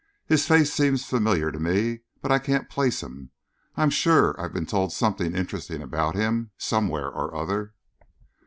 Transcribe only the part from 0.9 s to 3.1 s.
familiar to me, but I can't place